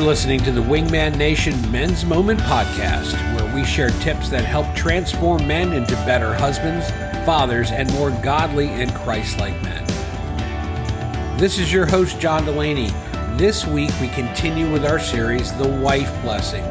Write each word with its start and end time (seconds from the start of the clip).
You're 0.00 0.08
listening 0.08 0.40
to 0.44 0.50
the 0.50 0.62
Wingman 0.62 1.18
Nation 1.18 1.70
Men's 1.70 2.06
Moment 2.06 2.40
podcast, 2.40 3.12
where 3.36 3.54
we 3.54 3.66
share 3.66 3.90
tips 4.00 4.30
that 4.30 4.46
help 4.46 4.74
transform 4.74 5.46
men 5.46 5.74
into 5.74 5.92
better 6.06 6.32
husbands, 6.32 6.88
fathers, 7.26 7.70
and 7.70 7.92
more 7.92 8.10
godly 8.22 8.68
and 8.68 8.94
Christ 8.94 9.38
like 9.38 9.52
men. 9.62 9.84
This 11.36 11.58
is 11.58 11.70
your 11.70 11.84
host, 11.84 12.18
John 12.18 12.46
Delaney. 12.46 12.88
This 13.36 13.66
week, 13.66 13.90
we 14.00 14.08
continue 14.08 14.72
with 14.72 14.86
our 14.86 14.98
series, 14.98 15.52
The 15.58 15.68
Wife 15.68 16.10
Blessing. 16.22 16.64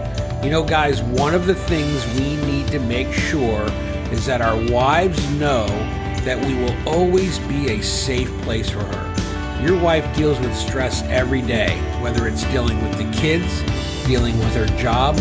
You 0.43 0.49
know, 0.49 0.63
guys, 0.63 1.03
one 1.03 1.35
of 1.35 1.45
the 1.45 1.53
things 1.53 2.03
we 2.15 2.35
need 2.47 2.69
to 2.69 2.79
make 2.79 3.13
sure 3.13 3.63
is 4.11 4.25
that 4.25 4.41
our 4.41 4.57
wives 4.71 5.23
know 5.33 5.67
that 6.25 6.43
we 6.43 6.55
will 6.55 6.75
always 6.87 7.37
be 7.37 7.73
a 7.73 7.83
safe 7.83 8.31
place 8.41 8.71
for 8.71 8.83
her. 8.83 9.63
Your 9.63 9.79
wife 9.79 10.17
deals 10.17 10.39
with 10.39 10.55
stress 10.55 11.03
every 11.03 11.43
day, 11.43 11.79
whether 12.01 12.27
it's 12.27 12.43
dealing 12.45 12.81
with 12.81 12.97
the 12.97 13.11
kids, 13.17 13.61
dealing 14.05 14.37
with 14.39 14.53
her 14.55 14.65
job, 14.77 15.19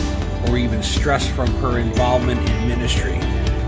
or 0.48 0.56
even 0.56 0.82
stress 0.82 1.28
from 1.28 1.48
her 1.56 1.78
involvement 1.78 2.41
in 2.41 2.68
ministry. 2.68 3.20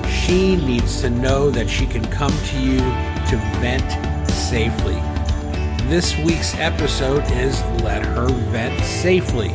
She 0.09 0.56
needs 0.56 1.00
to 1.00 1.10
know 1.10 1.50
that 1.50 1.69
she 1.69 1.86
can 1.86 2.05
come 2.06 2.30
to 2.30 2.60
you 2.60 2.78
to 2.78 3.36
vent 3.60 4.30
safely. 4.30 4.95
This 5.88 6.16
week's 6.19 6.55
episode 6.55 7.24
is 7.33 7.60
Let 7.83 8.05
Her 8.05 8.28
Vent 8.28 8.80
Safely. 8.84 9.50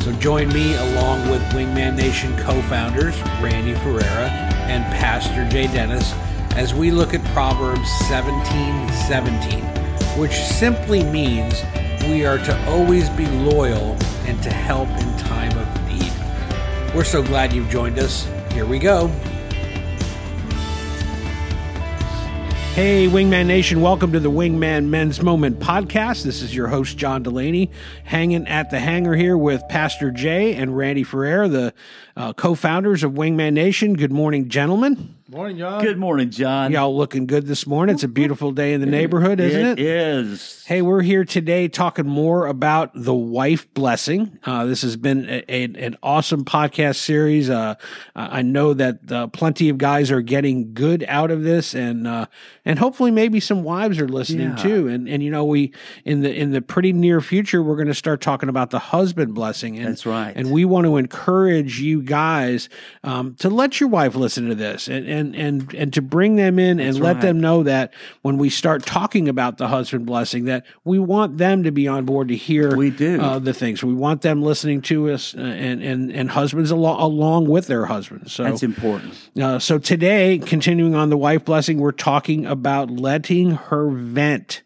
So 0.00 0.12
join 0.14 0.48
me 0.48 0.74
along 0.74 1.30
with 1.30 1.40
Wingman 1.52 1.96
Nation 1.96 2.36
co 2.38 2.60
founders 2.62 3.20
Randy 3.40 3.74
Ferreira 3.74 4.28
and 4.68 4.84
Pastor 4.94 5.48
Jay 5.48 5.68
Dennis 5.68 6.12
as 6.56 6.74
we 6.74 6.90
look 6.90 7.14
at 7.14 7.24
Proverbs 7.26 7.88
17 8.08 8.88
17 9.08 9.82
which 10.18 10.34
simply 10.34 11.02
means 11.04 11.62
we 12.08 12.26
are 12.26 12.38
to 12.38 12.68
always 12.68 13.08
be 13.10 13.26
loyal 13.26 13.96
and 14.26 14.42
to 14.42 14.50
help 14.50 14.88
in 14.88 15.16
time 15.18 15.56
of 15.56 15.88
need. 15.88 16.12
We're 16.94 17.04
so 17.04 17.22
glad 17.22 17.52
you've 17.52 17.70
joined 17.70 17.98
us. 17.98 18.28
Here 18.52 18.66
we 18.66 18.78
go. 18.78 19.08
Hey, 22.74 23.06
Wingman 23.06 23.46
Nation, 23.46 23.82
welcome 23.82 24.12
to 24.12 24.20
the 24.20 24.30
Wingman 24.30 24.86
Men's 24.86 25.22
Moment 25.22 25.60
podcast. 25.60 26.24
This 26.24 26.40
is 26.40 26.56
your 26.56 26.68
host, 26.68 26.96
John 26.96 27.22
Delaney, 27.22 27.70
hanging 28.04 28.48
at 28.48 28.70
the 28.70 28.80
hangar 28.80 29.14
here 29.14 29.36
with 29.36 29.62
Pastor 29.68 30.10
Jay 30.10 30.54
and 30.54 30.74
Randy 30.74 31.04
Ferrer, 31.04 31.48
the 31.48 31.74
uh, 32.16 32.32
co 32.32 32.54
founders 32.54 33.04
of 33.04 33.12
Wingman 33.12 33.52
Nation. 33.52 33.92
Good 33.92 34.10
morning, 34.10 34.48
gentlemen. 34.48 35.14
Morning, 35.32 35.56
John. 35.56 35.82
Good 35.82 35.96
morning, 35.96 36.28
John. 36.28 36.72
Y'all 36.72 36.94
looking 36.94 37.26
good 37.26 37.46
this 37.46 37.66
morning. 37.66 37.94
It's 37.94 38.04
a 38.04 38.08
beautiful 38.08 38.52
day 38.52 38.74
in 38.74 38.82
the 38.82 38.86
neighborhood, 38.86 39.40
isn't 39.40 39.64
it? 39.66 39.78
It 39.78 39.86
is. 39.86 40.62
Hey, 40.66 40.82
we're 40.82 41.00
here 41.00 41.24
today 41.24 41.68
talking 41.68 42.06
more 42.06 42.46
about 42.46 42.90
the 42.94 43.14
wife 43.14 43.72
blessing. 43.72 44.38
Uh, 44.44 44.66
this 44.66 44.82
has 44.82 44.96
been 44.96 45.26
a, 45.30 45.42
a, 45.48 45.64
an 45.64 45.96
awesome 46.02 46.44
podcast 46.44 46.96
series. 46.96 47.48
Uh, 47.48 47.76
I 48.14 48.42
know 48.42 48.74
that 48.74 49.10
uh, 49.10 49.28
plenty 49.28 49.70
of 49.70 49.78
guys 49.78 50.10
are 50.10 50.20
getting 50.20 50.74
good 50.74 51.02
out 51.08 51.30
of 51.30 51.42
this, 51.44 51.74
and 51.74 52.06
uh, 52.06 52.26
and 52.66 52.78
hopefully 52.78 53.10
maybe 53.10 53.40
some 53.40 53.64
wives 53.64 53.98
are 54.00 54.08
listening 54.08 54.50
Yeah. 54.50 54.56
too. 54.56 54.88
And 54.88 55.08
and 55.08 55.22
you 55.22 55.30
know 55.30 55.46
we 55.46 55.72
in 56.04 56.20
the 56.20 56.34
in 56.34 56.52
the 56.52 56.60
pretty 56.60 56.92
near 56.92 57.22
future 57.22 57.62
we're 57.62 57.76
going 57.76 57.88
to 57.88 57.94
start 57.94 58.20
talking 58.20 58.50
about 58.50 58.68
the 58.68 58.78
husband 58.78 59.34
blessing. 59.34 59.78
And, 59.78 59.88
That's 59.88 60.04
right. 60.04 60.34
And 60.36 60.52
we 60.52 60.66
want 60.66 60.84
to 60.84 60.98
encourage 60.98 61.80
you 61.80 62.02
guys 62.02 62.68
um, 63.02 63.34
to 63.36 63.48
let 63.48 63.80
your 63.80 63.88
wife 63.88 64.14
listen 64.14 64.46
to 64.50 64.54
this 64.54 64.88
and 64.88 65.08
and 65.08 65.21
and 65.34 65.72
and 65.74 65.92
to 65.92 66.02
bring 66.02 66.36
them 66.36 66.58
in 66.58 66.80
and 66.80 66.98
let 66.98 67.14
right. 67.16 67.22
them 67.22 67.40
know 67.40 67.62
that 67.62 67.94
when 68.22 68.36
we 68.36 68.50
start 68.50 68.84
talking 68.84 69.28
about 69.28 69.58
the 69.58 69.68
husband 69.68 70.06
blessing, 70.06 70.44
that 70.46 70.66
we 70.84 70.98
want 70.98 71.38
them 71.38 71.62
to 71.62 71.70
be 71.70 71.86
on 71.88 72.04
board 72.04 72.28
to 72.28 72.36
hear 72.36 72.76
We 72.76 72.90
do. 72.90 73.20
uh, 73.20 73.38
the 73.38 73.54
things. 73.54 73.82
We 73.82 73.94
want 73.94 74.22
them 74.22 74.42
listening 74.42 74.82
to 74.82 75.10
us, 75.10 75.34
uh, 75.34 75.40
and 75.40 75.82
and 75.82 76.10
and 76.10 76.30
husbands 76.30 76.70
along 76.70 77.00
along 77.00 77.46
with 77.48 77.66
their 77.66 77.86
husbands. 77.86 78.32
So 78.32 78.44
That's 78.44 78.62
important. 78.62 79.14
uh, 79.40 79.58
so 79.58 79.78
today, 79.78 80.38
continuing 80.38 80.94
on 80.94 81.10
the 81.10 81.16
wife 81.16 81.44
blessing, 81.44 81.78
we're 81.78 81.92
talking 81.92 82.46
about 82.46 82.90
letting 82.90 83.52
her 83.52 83.88
vent 83.90 84.62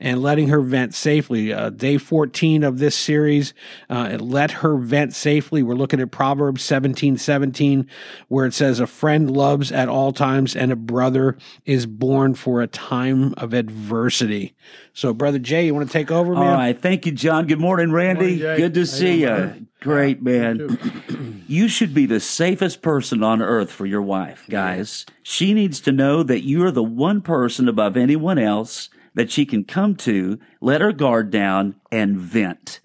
and 0.00 0.22
letting 0.22 0.48
her 0.48 0.60
vent 0.60 0.94
safely. 0.94 1.52
Uh, 1.52 1.70
day 1.70 1.98
14 1.98 2.62
of 2.64 2.78
this 2.78 2.94
series, 2.96 3.54
uh, 3.90 4.16
let 4.20 4.50
her 4.52 4.76
vent 4.76 5.12
safely. 5.14 5.62
We're 5.62 5.74
looking 5.74 6.00
at 6.00 6.10
Proverbs 6.10 6.62
17, 6.62 7.16
17, 7.16 7.86
where 8.28 8.46
it 8.46 8.54
says, 8.54 8.80
a 8.80 8.86
friend 8.86 9.30
loves 9.30 9.72
at 9.72 9.88
all 9.88 10.12
times 10.12 10.54
and 10.54 10.70
a 10.70 10.76
brother 10.76 11.36
is 11.64 11.86
born 11.86 12.34
for 12.34 12.62
a 12.62 12.66
time 12.66 13.34
of 13.36 13.52
adversity. 13.54 14.54
So 14.92 15.12
brother 15.12 15.38
Jay, 15.38 15.66
you 15.66 15.74
want 15.74 15.88
to 15.88 15.92
take 15.92 16.10
over, 16.10 16.34
All 16.34 16.44
man? 16.44 16.52
right. 16.58 16.80
Thank 16.80 17.06
you, 17.06 17.12
John. 17.12 17.46
Good 17.46 17.60
morning, 17.60 17.92
Randy. 17.92 18.38
Morning, 18.40 18.56
Good 18.56 18.74
to 18.74 18.80
How 18.80 18.86
see 18.86 19.14
you 19.14 19.20
you. 19.20 19.26
doing, 19.26 19.38
brother? 19.48 19.60
Great, 19.80 20.22
man. 20.22 21.34
You 21.50 21.66
should 21.66 21.94
be 21.94 22.04
the 22.04 22.20
safest 22.20 22.82
person 22.82 23.22
on 23.22 23.40
earth 23.40 23.72
for 23.72 23.86
your 23.86 24.02
wife, 24.02 24.44
guys. 24.50 25.06
She 25.22 25.54
needs 25.54 25.80
to 25.80 25.92
know 25.92 26.22
that 26.22 26.44
you 26.44 26.62
are 26.66 26.70
the 26.70 26.82
one 26.82 27.22
person 27.22 27.68
above 27.70 27.96
anyone 27.96 28.38
else 28.38 28.90
that 29.18 29.32
she 29.32 29.44
can 29.44 29.64
come 29.64 29.96
to, 29.96 30.38
let 30.60 30.80
her 30.80 30.92
guard 30.92 31.28
down, 31.28 31.74
and 31.90 32.16
vent. 32.16 32.78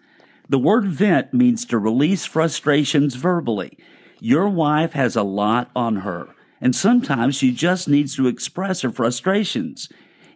The 0.49 0.57
word 0.57 0.87
vent 0.87 1.31
means 1.31 1.63
to 1.65 1.77
release 1.77 2.25
frustrations 2.25 3.13
verbally. 3.13 3.77
Your 4.19 4.49
wife 4.49 4.93
has 4.93 5.15
a 5.15 5.21
lot 5.21 5.69
on 5.75 5.97
her, 5.97 6.29
and 6.59 6.75
sometimes 6.75 7.35
she 7.35 7.51
just 7.51 7.87
needs 7.87 8.15
to 8.15 8.25
express 8.25 8.81
her 8.81 8.89
frustrations. 8.89 9.89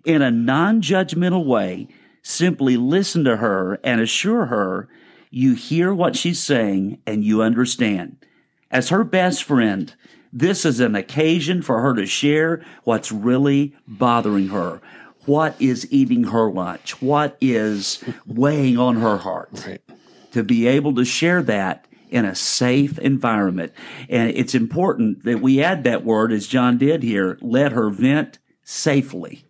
In 0.06 0.22
a 0.22 0.30
non 0.30 0.84
judgmental 0.84 1.48
way, 1.48 1.88
simply 2.22 2.78
listen 2.78 3.24
to 3.24 3.38
her 3.38 3.80
and 3.84 4.00
assure 4.00 4.46
her 4.46 4.88
you 5.32 5.56
hear 5.56 5.92
what 5.96 6.16
she's 6.16 6.40
saying 6.40 7.02
and 7.08 7.24
you 7.24 7.42
understand. 7.42 8.24
As 8.70 8.90
her 8.90 9.04
best 9.04 9.44
friend, 9.44 9.96
this 10.32 10.64
is 10.64 10.80
an 10.80 10.94
occasion 10.94 11.64
for 11.64 11.82
her 11.82 11.96
to 11.96 12.06
share 12.06 12.64
what's 12.84 13.12
really 13.12 13.76
bothering 13.88 14.50
her. 14.50 14.80
What 15.28 15.56
is 15.62 15.88
eating 15.92 16.24
her 16.26 16.50
lunch? 16.50 17.00
What 17.02 17.38
is 17.40 18.04
weighing 18.26 18.80
on 18.80 18.96
her 18.96 19.18
heart? 19.18 19.50
Right. 19.68 19.82
To 20.32 20.44
be 20.44 20.66
able 20.68 20.96
to 20.96 21.06
share 21.06 21.44
that 21.44 21.86
in 22.10 22.24
a 22.26 22.34
safe 22.34 22.98
environment. 23.00 23.74
And 24.10 24.32
it's 24.32 24.56
important 24.56 25.24
that 25.26 25.42
we 25.42 25.62
add 25.62 25.84
that 25.84 26.04
word, 26.06 26.32
as 26.32 26.48
John 26.48 26.78
did 26.78 27.04
here, 27.04 27.38
let 27.42 27.74
her 27.74 27.90
vent 27.90 28.40
safely. 28.64 29.44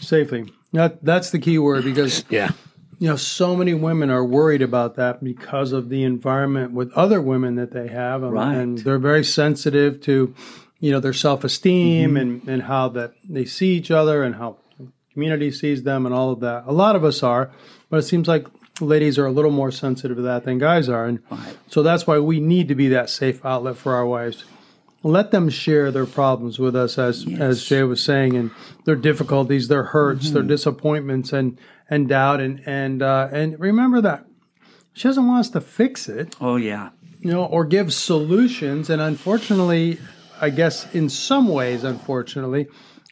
Safely. 0.00 0.50
That, 0.72 1.04
that's 1.04 1.30
the 1.30 1.38
key 1.38 1.58
word 1.58 1.84
because, 1.84 2.24
Yeah. 2.30 2.52
you 2.98 3.08
know, 3.08 3.16
so 3.16 3.54
many 3.56 3.74
women 3.74 4.08
are 4.08 4.24
worried 4.24 4.62
about 4.62 4.94
that 4.96 5.22
because 5.22 5.72
of 5.72 5.90
the 5.90 6.02
environment 6.04 6.72
with 6.72 6.90
other 6.94 7.20
women 7.20 7.56
that 7.56 7.72
they 7.72 7.88
have. 7.88 8.22
And, 8.22 8.32
Right. 8.32 8.54
and 8.56 8.78
they're 8.78 8.98
very 8.98 9.24
sensitive 9.24 10.00
to, 10.02 10.34
you 10.78 10.90
know, 10.90 11.00
their 11.00 11.12
self 11.12 11.44
esteem 11.44 12.10
Mm-hmm. 12.10 12.16
and, 12.16 12.48
and 12.48 12.62
how 12.62 12.88
that 12.90 13.12
they 13.28 13.44
see 13.44 13.74
each 13.76 13.90
other 13.90 14.22
and 14.22 14.36
how 14.36 14.52
the 14.52 14.56
community 15.20 15.50
sees 15.50 15.82
them 15.82 16.06
and 16.06 16.14
all 16.14 16.30
of 16.32 16.40
that. 16.40 16.64
A 16.66 16.72
lot 16.72 16.96
of 16.96 17.04
us 17.04 17.22
are, 17.22 17.50
but 17.90 17.98
it 17.98 18.02
seems 18.04 18.26
like 18.26 18.46
ladies 18.80 19.18
are 19.18 19.26
a 19.26 19.30
little 19.30 19.50
more 19.50 19.70
sensitive 19.70 20.16
to 20.16 20.22
that 20.22 20.44
than 20.44 20.56
guys 20.56 20.88
are. 20.88 21.04
And 21.04 21.18
Right. 21.30 21.56
so 21.68 21.82
that's 21.82 22.06
why 22.06 22.18
we 22.20 22.40
need 22.40 22.68
to 22.68 22.74
be 22.74 22.88
that 22.88 23.10
safe 23.10 23.44
outlet 23.44 23.76
for 23.76 23.94
our 23.94 24.06
wives. 24.06 24.44
Let 25.02 25.30
them 25.30 25.50
share 25.50 25.90
their 25.92 26.06
problems 26.06 26.58
with 26.58 26.74
us, 26.76 26.98
as 26.98 27.26
as 27.38 27.64
Jay 27.64 27.82
was 27.82 28.02
saying, 28.02 28.34
and 28.36 28.50
their 28.86 28.96
difficulties, 28.96 29.68
their 29.68 29.84
hurts, 29.84 30.26
Mm-hmm. 30.26 30.34
their 30.34 30.42
disappointments, 30.42 31.32
and 31.34 31.58
and 31.90 32.08
doubt, 32.08 32.40
and 32.40 32.60
and 32.66 33.02
uh, 33.02 33.28
and 33.32 33.58
remember 33.60 34.00
that 34.02 34.24
she 34.94 35.08
doesn't 35.08 35.26
want 35.26 35.40
us 35.40 35.50
to 35.50 35.60
fix 35.62 36.08
it, 36.08 36.36
Oh, 36.40 36.56
yeah. 36.56 36.90
you 37.20 37.30
know, 37.32 37.44
or 37.44 37.64
give 37.64 37.92
solutions. 37.94 38.90
And 38.90 39.00
unfortunately, 39.00 39.98
I 40.40 40.50
guess 40.50 40.86
in 40.94 41.08
some 41.08 41.48
ways, 41.48 41.82
unfortunately, 41.84 42.66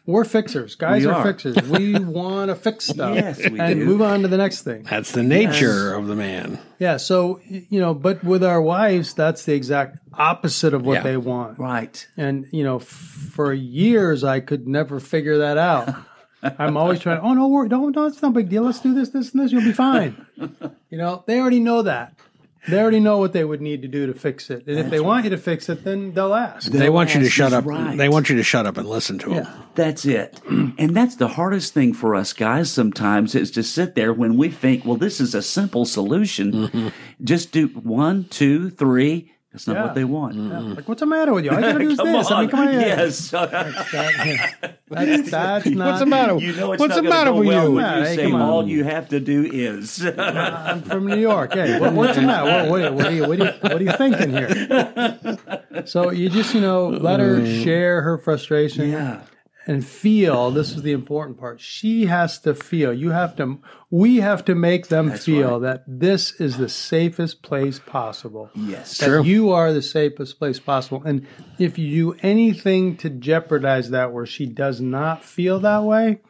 we're 0.08 0.24
fixers. 0.24 0.74
Guys 0.74 1.04
We 1.04 1.10
are. 1.10 1.14
are. 1.16 1.22
fixers. 1.24 1.56
We 1.68 1.94
want 1.98 2.48
to 2.48 2.54
fix 2.56 2.86
stuff 2.86 3.14
Yes, 3.14 3.38
we 3.38 3.60
and 3.60 3.78
do. 3.80 3.84
move 3.86 4.02
on 4.02 4.22
to 4.22 4.28
the 4.28 4.36
next 4.38 4.62
thing. 4.62 4.82
That's 4.84 5.12
the 5.12 5.22
nature 5.22 5.94
of 5.94 6.06
the 6.08 6.16
man. 6.16 6.58
Yeah. 6.78 6.96
So 6.96 7.40
you 7.48 7.78
know, 7.78 7.94
but 7.94 8.24
with 8.24 8.42
our 8.42 8.60
wives, 8.60 9.14
that's 9.14 9.44
the 9.44 9.54
exact 9.54 9.98
opposite 10.14 10.74
of 10.74 10.84
what 10.84 10.94
Yeah. 10.94 11.02
they 11.02 11.16
want. 11.16 11.58
Right. 11.58 12.06
And 12.16 12.46
you 12.50 12.64
know, 12.64 12.76
f- 12.76 12.84
for 12.86 13.52
years 13.52 14.24
I 14.24 14.40
could 14.40 14.66
never 14.66 14.98
figure 14.98 15.38
that 15.38 15.58
out. 15.58 15.94
I'm 16.42 16.76
always 16.76 17.00
trying. 17.00 17.18
Oh 17.20 17.34
no, 17.34 17.48
worry, 17.48 17.68
don't, 17.68 17.92
don't. 17.92 18.06
It's 18.12 18.22
no 18.22 18.30
big 18.30 18.48
deal. 18.48 18.62
Let's 18.62 18.80
do 18.80 18.94
this, 18.94 19.10
this, 19.10 19.32
and 19.32 19.42
this. 19.42 19.52
You'll 19.52 19.62
be 19.62 19.72
fine. 19.72 20.24
You 20.90 20.96
know, 20.96 21.22
they 21.26 21.38
already 21.38 21.60
know 21.60 21.82
that. 21.82 22.14
They 22.66 22.80
already 22.80 23.00
know 23.00 23.18
what 23.18 23.32
they 23.32 23.44
would 23.44 23.60
need 23.60 23.82
to 23.82 23.88
do 23.88 24.06
to 24.06 24.14
fix 24.14 24.50
it. 24.50 24.66
And 24.66 24.78
if 24.78 24.90
they 24.90 25.00
want 25.00 25.24
you 25.24 25.30
to 25.30 25.38
fix 25.38 25.68
it, 25.68 25.84
then 25.84 26.12
they'll 26.12 26.34
ask. 26.34 26.70
They 26.72 26.90
want 26.90 27.14
you 27.14 27.20
to 27.20 27.30
shut 27.30 27.52
up. 27.52 27.64
right. 27.66 27.96
They 27.96 28.08
want 28.08 28.28
you 28.28 28.36
to 28.36 28.42
shut 28.42 28.66
up 28.66 28.76
and 28.76 28.88
listen 28.88 29.18
to 29.20 29.28
them. 29.30 29.46
That's 29.74 30.04
it. 30.04 30.40
And 30.78 30.94
that's 30.96 31.16
the 31.16 31.28
hardest 31.28 31.74
thing 31.74 31.92
for 31.92 32.14
us 32.14 32.32
guys 32.32 32.70
sometimes 32.70 33.34
is 33.34 33.50
to 33.52 33.62
sit 33.62 33.94
there 33.94 34.12
when 34.12 34.36
we 34.36 34.48
think, 34.48 34.84
well, 34.84 34.96
this 34.96 35.20
is 35.20 35.34
a 35.34 35.42
simple 35.42 35.84
solution. 35.84 36.52
Mm-hmm. 36.52 36.88
Just 37.24 37.50
do 37.52 37.66
one, 37.68 38.24
two, 38.24 38.70
three, 38.70 39.32
That's 39.52 39.66
not 39.66 39.76
Yeah. 39.76 39.84
what 39.84 39.94
they 39.94 40.04
want. 40.04 40.34
Yeah. 40.36 40.58
Like, 40.60 40.88
what's 40.88 41.00
the 41.00 41.06
matter 41.06 41.32
with 41.32 41.44
you? 41.44 41.50
All 41.50 41.56
you 41.56 41.62
gotta 41.62 41.78
do 41.84 41.90
is 41.90 41.96
Come 41.98 42.12
this. 42.12 42.30
I 42.30 42.40
mean, 42.42 42.50
come 42.50 42.60
on. 42.60 42.68
here. 42.72 42.80
Yes. 42.86 43.32
That- 44.90 45.06
that's, 45.06 45.30
that's 45.30 45.66
not. 45.66 45.86
What's 45.86 46.00
the 46.00 46.06
matter? 46.06 46.38
you 46.38 46.52
know 46.54 46.72
it's 46.72 46.80
What's 46.80 46.96
not 46.96 47.02
the 47.02 47.08
matter 47.08 47.30
go 47.30 47.38
with 47.38 47.48
well 47.48 47.64
you? 47.64 47.72
when 47.72 47.84
Yeah, 47.84 47.98
you 47.98 48.04
hey, 48.04 48.16
say 48.16 48.32
all 48.32 48.66
you 48.66 48.84
have 48.84 49.08
to 49.10 49.20
do 49.20 49.44
is. 49.44 50.04
I'm 50.18 50.82
from 50.82 51.06
New 51.06 51.18
York. 51.18 51.52
Hey, 51.54 51.78
what, 51.78 51.92
what's 51.92 52.16
the 52.16 52.22
matter? 52.22 52.70
What, 52.70 52.82
what, 52.82 52.94
what, 52.94 53.06
are 53.06 53.12
you, 53.12 53.22
what, 53.28 53.40
are 53.40 53.44
you, 53.44 53.52
what 53.60 53.72
are 53.72 53.84
you 53.84 53.92
thinking 53.92 54.30
here? 54.30 55.38
So 55.84 56.10
you 56.10 56.28
just, 56.28 56.54
you 56.54 56.60
know, 56.60 56.88
let 56.88 57.20
her 57.20 57.38
mm. 57.38 57.62
share 57.62 58.02
her 58.02 58.18
frustration 58.18 58.90
yeah. 58.90 59.22
And 59.68 59.86
feel. 59.86 60.50
This 60.50 60.72
is 60.74 60.82
the 60.82 60.92
important 60.92 61.38
part. 61.38 61.60
She 61.60 62.06
has 62.06 62.38
to 62.40 62.54
feel. 62.54 62.92
You 62.92 63.10
have 63.10 63.36
to. 63.36 63.60
We 63.90 64.16
have 64.16 64.44
to 64.46 64.54
make 64.54 64.88
them 64.88 65.10
That's 65.10 65.24
feel 65.26 65.60
right. 65.60 65.62
that 65.62 65.84
this 65.86 66.32
is 66.40 66.56
the 66.56 66.68
safest 66.68 67.42
place 67.42 67.78
possible. 67.78 68.50
Yes. 68.54 68.98
that 68.98 69.24
you 69.24 69.50
are 69.52 69.72
the 69.72 69.82
safest 69.82 70.38
place 70.38 70.58
possible. 70.58 71.02
And 71.04 71.26
if 71.58 71.78
you 71.78 72.14
do 72.14 72.18
anything 72.22 72.96
to 72.98 73.10
jeopardize 73.10 73.90
that 73.90 74.12
where 74.12 74.26
she 74.26 74.46
does 74.46 74.80
not 74.80 75.22
feel 75.24 75.60
that 75.60 75.84
way, 75.84 76.20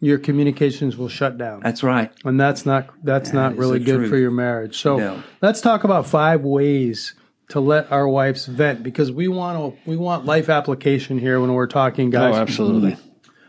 your 0.00 0.18
communications 0.18 0.96
will 0.96 1.08
shut 1.08 1.38
down. 1.38 1.60
That's 1.60 1.82
right. 1.82 2.12
And 2.24 2.38
that's 2.38 2.66
not 2.66 2.90
that's 3.04 3.32
not 3.32 3.56
really 3.56 3.78
good 3.78 3.96
truth. 3.96 4.10
for 4.10 4.16
your 4.16 4.30
marriage. 4.30 4.78
So 4.80 4.98
No. 4.98 5.22
let's 5.42 5.60
talk 5.60 5.84
about 5.84 6.06
five 6.06 6.42
ways 6.42 7.14
to 7.48 7.60
let 7.60 7.90
our 7.90 8.06
wives 8.06 8.46
vent 8.46 8.82
because 8.82 9.10
we 9.10 9.28
want 9.28 9.74
to 9.74 9.90
we 9.90 9.96
want 9.96 10.24
life 10.24 10.48
application 10.48 11.18
here 11.18 11.40
when 11.40 11.52
we're 11.52 11.66
talking 11.66 12.10
guys. 12.10 12.36
Oh, 12.36 12.40
absolutely. 12.40 12.96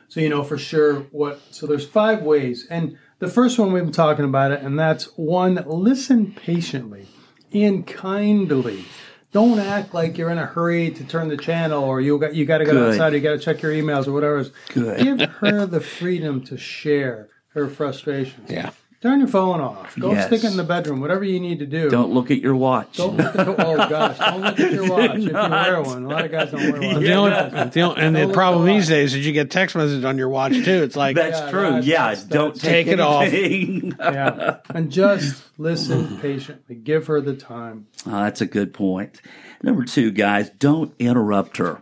So 0.08 0.20
you 0.20 0.30
know 0.30 0.44
for 0.44 0.58
sure 0.58 1.02
what. 1.12 1.42
So 1.52 1.68
there's 1.68 1.86
five 1.86 2.24
ways, 2.24 2.66
and 2.70 2.98
the 3.20 3.28
first 3.28 3.60
one 3.60 3.72
we've 3.74 3.84
been 3.84 3.92
talking 3.92 4.26
about 4.26 4.52
it, 4.52 4.62
and 4.62 4.80
that's 4.80 5.06
one: 5.18 5.64
listen 5.68 6.34
patiently 6.34 7.08
and 7.54 7.86
kindly. 7.86 8.86
Don't 9.32 9.60
act 9.60 9.94
like 9.94 10.18
you're 10.18 10.32
in 10.32 10.40
a 10.40 10.46
hurry 10.46 10.90
to 10.90 11.04
turn 11.04 11.28
the 11.28 11.38
channel, 11.38 11.84
or 11.84 12.02
you 12.02 12.18
got 12.18 12.34
you 12.34 12.46
got 12.46 12.60
to 12.60 12.66
go 12.66 12.72
Good. 12.72 12.94
outside, 12.94 13.14
you 13.14 13.20
got 13.20 13.34
to 13.34 13.40
check 13.40 13.62
your 13.62 13.72
emails 13.72 14.08
or 14.08 14.12
whatever. 14.12 14.46
Good. 14.70 15.04
Give 15.04 15.30
her 15.30 15.68
the 15.68 15.82
freedom 15.82 16.44
to 16.46 16.58
share 16.58 17.30
her 17.54 17.68
frustrations. 17.68 18.50
Yeah. 18.50 18.72
Turn 19.02 19.20
your 19.20 19.30
phone 19.30 19.62
off. 19.62 19.96
Go 19.98 20.12
Yes. 20.12 20.28
stick 20.28 20.44
it 20.44 20.52
in 20.52 20.58
the 20.58 20.64
bedroom. 20.66 21.00
Whatever 21.00 21.24
you 21.24 21.40
need 21.40 21.60
to 21.60 21.66
do. 21.66 21.90
Don't 21.90 22.12
look 22.12 22.30
at 22.32 22.42
your 22.42 22.54
watch. 22.56 22.98
Don't 22.98 23.16
look 23.16 23.34
at 23.34 23.48
oh 23.48 23.78
gosh! 23.88 24.18
Don't 24.18 24.42
look 24.42 24.60
at 24.60 24.72
your 24.74 24.90
watch 24.90 25.12
if 25.16 25.24
you 25.24 25.32
wear 25.34 25.82
one. 25.82 26.04
A 26.04 26.08
lot 26.10 26.26
of 26.26 26.32
guys 26.32 26.52
don't 26.52 26.60
wear 26.62 26.94
one. 26.94 27.02
The 27.04 27.14
only, 27.14 27.30
the 27.70 27.82
only, 27.82 28.02
and 28.02 28.14
Don't 28.16 28.28
the 28.28 28.34
problem 28.34 28.64
at 28.64 28.66
the 28.66 28.74
these 28.78 28.88
days 28.90 29.14
is 29.16 29.26
you 29.26 29.32
get 29.32 29.50
text 29.52 29.74
messages 29.78 30.04
on 30.04 30.18
your 30.18 30.28
watch 30.28 30.52
too. 30.52 30.84
It's 30.84 30.98
like 30.98 31.16
That's 31.16 31.40
Yeah, 31.40 31.50
true. 31.50 31.62
that's- 31.62 31.86
yeah. 31.86 31.98
that's- 32.10 32.24
don't 32.26 32.56
that's- 32.56 32.62
take, 32.62 32.86
Take 32.88 32.94
it 32.94 33.00
off. 33.00 33.32
yeah, 34.14 34.58
and 34.76 34.92
just 34.92 35.44
listen 35.58 36.18
patiently. 36.20 36.76
Give 36.76 37.08
her 37.08 37.22
the 37.22 37.36
time. 37.36 37.88
Oh, 38.06 38.12
that's 38.24 38.42
a 38.42 38.46
good 38.46 38.74
point. 38.74 39.22
Number 39.64 39.86
two, 39.86 40.12
guys, 40.12 40.50
don't 40.50 40.94
interrupt 41.00 41.56
her. 41.56 41.80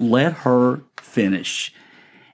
Let 0.00 0.32
her 0.38 0.80
finish. 0.96 1.72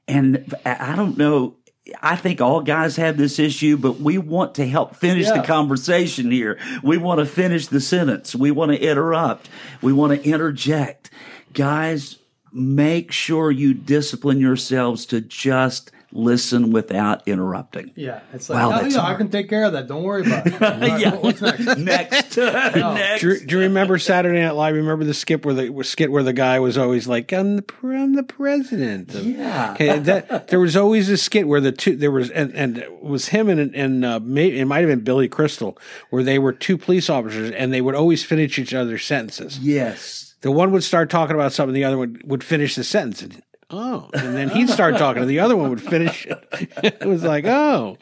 And 0.08 0.54
I 0.64 0.92
I 0.92 0.96
don't 0.96 1.18
know. 1.18 1.56
I 2.00 2.16
think 2.16 2.40
all 2.40 2.62
guys 2.62 2.96
have 2.96 3.16
this 3.18 3.38
issue, 3.38 3.76
but 3.76 4.00
we 4.00 4.16
want 4.16 4.54
to 4.54 4.66
help 4.66 4.96
finish 4.96 5.26
Yeah. 5.26 5.40
the 5.40 5.46
conversation 5.46 6.30
here. 6.30 6.58
We 6.82 6.96
want 6.96 7.20
to 7.20 7.26
finish 7.26 7.66
the 7.66 7.80
sentence. 7.80 8.34
We 8.34 8.50
want 8.50 8.72
to 8.72 8.78
interrupt. 8.80 9.48
We 9.82 9.92
want 9.92 10.14
to 10.14 10.28
interject. 10.28 11.10
Guys, 11.52 12.16
make 12.52 13.12
sure 13.12 13.50
you 13.50 13.74
discipline 13.74 14.40
yourselves 14.40 15.04
to 15.06 15.20
just 15.20 15.90
listen 16.14 16.70
without 16.70 17.26
interrupting. 17.26 17.90
Yeah, 17.96 18.20
it's 18.32 18.48
like, 18.48 18.56
Wow, 18.56 18.80
oh, 18.80 18.86
yeah, 18.86 19.02
I 19.02 19.14
can 19.14 19.28
take 19.30 19.48
care 19.48 19.64
of 19.64 19.72
that. 19.72 19.88
Don't 19.88 20.02
worry 20.02 20.24
about 20.24 20.46
it. 20.46 20.54
Right, 20.60 21.00
Yeah. 21.00 21.14
What's 21.16 21.40
next? 21.42 21.64
Next. 21.78 22.36
Next. 22.36 23.20
Do, 23.20 23.38
do 23.38 23.56
you 23.56 23.62
remember 23.62 23.98
Saturday 23.98 24.40
Night 24.40 24.52
Live? 24.52 24.74
Remember 24.74 25.04
the 25.04 25.14
skit 25.14 25.44
where 25.44 25.54
the 25.54 25.84
skit 25.84 26.10
where 26.10 26.22
the 26.22 26.32
guy 26.32 26.58
was 26.60 26.78
always 26.78 27.06
like, 27.06 27.32
"I'm 27.32 27.56
the 27.56 27.64
I'm 27.82 28.14
the 28.14 28.22
president." 28.22 29.14
of-" 29.14 29.24
Yeah. 29.24 29.72
Okay, 29.72 29.98
that, 29.98 30.48
there 30.48 30.60
was 30.60 30.76
always 30.76 31.08
a 31.10 31.16
skit 31.16 31.48
where 31.48 31.60
the 31.60 31.72
two 31.72 31.96
there 31.96 32.10
was 32.10 32.30
and, 32.30 32.54
and 32.54 32.78
it 32.78 33.02
was 33.02 33.28
him 33.28 33.48
and 33.48 33.74
and 33.74 34.04
uh, 34.04 34.20
may, 34.20 34.46
it 34.48 34.64
might 34.64 34.80
have 34.80 34.88
been 34.88 35.00
Billy 35.00 35.28
Crystal 35.28 35.76
where 36.10 36.22
they 36.22 36.38
were 36.38 36.52
two 36.52 36.78
police 36.78 37.10
officers 37.10 37.50
and 37.50 37.72
they 37.72 37.80
would 37.80 37.94
always 37.94 38.24
finish 38.24 38.58
each 38.58 38.72
other's 38.72 39.04
sentences. 39.04 39.58
Yes. 39.58 40.34
The 40.40 40.52
one 40.52 40.72
would 40.72 40.84
start 40.84 41.08
talking 41.08 41.34
about 41.34 41.52
something, 41.52 41.74
the 41.74 41.84
other 41.84 41.96
one 41.96 42.20
would 42.24 42.44
finish 42.44 42.74
the 42.74 42.84
sentence. 42.84 43.40
And, 43.74 43.94
oh, 43.94 44.10
and 44.14 44.36
then 44.36 44.48
he'd 44.50 44.68
start 44.68 44.96
talking, 44.98 45.22
and 45.22 45.30
the 45.30 45.40
other 45.40 45.56
one 45.56 45.70
would 45.70 45.82
finish 45.82 46.26
it. 46.26 46.48
it 46.82 47.04
was 47.04 47.22
like, 47.24 47.44
oh, 47.44 47.98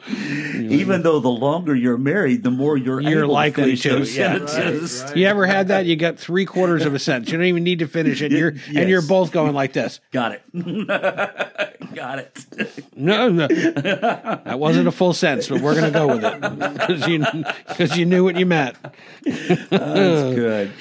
Even 0.55 1.01
though 1.01 1.19
the 1.19 1.29
longer 1.29 1.75
you're 1.75 1.97
married, 1.97 2.43
the 2.43 2.51
more 2.51 2.77
you're, 2.77 3.01
You're 3.01 3.27
likely 3.27 3.75
to, 3.75 3.89
those 3.89 4.15
yeah. 4.15 4.33
sentences. 4.45 5.01
Right, 5.01 5.07
right. 5.09 5.17
You 5.17 5.27
ever 5.27 5.45
had 5.45 5.67
that? 5.69 5.85
You 5.85 5.95
got 5.95 6.17
three 6.17 6.45
quarters 6.45 6.85
of 6.85 6.93
a 6.93 6.99
sentence. 6.99 7.31
You 7.31 7.37
don't 7.37 7.47
even 7.47 7.63
need 7.63 7.79
to 7.79 7.87
finish 7.87 8.21
it. 8.21 8.31
You're 8.31 8.53
Yes. 8.53 8.77
and 8.77 8.89
you're 8.89 9.01
both 9.01 9.31
going 9.31 9.53
like 9.53 9.73
this. 9.73 9.99
Got 10.11 10.33
it. 10.33 10.41
Got 11.93 12.19
it. 12.19 12.45
No, 12.95 13.29
no, 13.29 13.47
that 13.47 14.59
wasn't 14.59 14.87
a 14.87 14.91
full 14.91 15.13
sentence, 15.13 15.47
but 15.47 15.61
we're 15.61 15.73
going 15.73 15.91
to 15.91 15.99
go 15.99 16.07
with 16.07 16.23
it 16.23 16.41
because 16.73 17.07
you 17.07 17.25
because 17.67 17.97
you 17.97 18.05
knew 18.05 18.23
what 18.23 18.37
you 18.37 18.45
meant. 18.45 18.77
That's 19.23 20.35
good. 20.35 20.71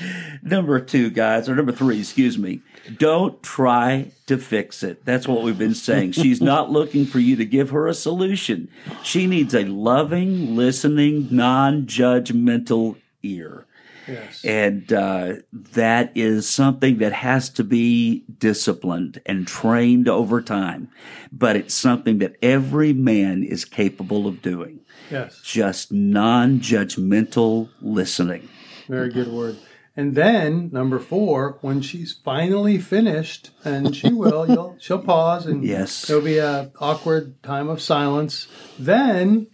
Number 0.43 0.81
two, 0.81 1.11
guys, 1.11 1.49
or 1.49 1.55
number 1.55 1.73
three, 1.73 2.00
excuse 2.00 2.37
me. 2.37 2.61
Don't 2.99 3.41
try 3.43 4.11
to 4.26 4.38
fix 4.38 4.82
it. 4.82 5.05
That's 5.05 5.29
what 5.29 5.43
we've 5.43 5.59
been 5.59 5.75
saying. 5.75 6.12
She's 6.12 6.41
not 6.41 6.70
looking 6.70 7.06
for 7.06 7.20
you 7.20 7.37
to 7.37 7.44
give 7.44 7.70
her 7.70 7.87
a 7.87 7.94
solution. 7.94 8.69
She 9.05 9.26
needs 9.26 9.55
a 9.55 9.65
loving, 9.65 10.56
listening, 10.56 11.29
non 11.31 11.87
judgmental 11.87 12.97
ear. 13.23 13.67
Yes. 14.08 14.44
And 14.44 14.93
uh, 14.93 15.34
that 15.52 16.12
is 16.14 16.49
something 16.49 16.99
that 16.99 17.12
has 17.12 17.49
to 17.50 17.64
be 17.64 18.25
disciplined 18.38 19.20
and 19.26 19.46
trained 19.46 20.08
over 20.08 20.43
time. 20.43 20.88
But 21.31 21.56
it's 21.56 21.75
something 21.75 22.19
that 22.19 22.37
every 22.43 22.93
man 22.93 23.43
is 23.44 23.64
capable 23.64 24.26
of 24.26 24.43
doing. 24.43 24.81
Yes. 25.10 25.40
Just 25.43 25.93
non 25.93 26.60
judgmental 26.60 27.69
listening. 27.81 28.49
Very 28.88 29.10
good 29.10 29.28
word. 29.28 29.58
And 29.94 30.14
then 30.14 30.70
number 30.72 30.98
four, 30.98 31.58
when 31.60 31.82
she's 31.82 32.12
finally 32.25 32.78
finished, 32.78 33.50
and 33.62 33.94
she 33.94 34.10
will, 34.12 34.48
you'll 34.48 34.76
she'll 34.81 34.98
pause 34.98 35.44
and 35.46 35.62
Yes. 35.62 36.06
there'll 36.06 36.22
be 36.25 36.38
a 36.38 36.72
awkward 36.81 37.43
time 37.43 37.69
of 37.69 37.81
silence. 37.81 38.48
Then, 38.78 39.48